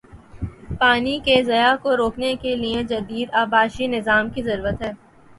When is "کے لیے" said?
2.41-2.81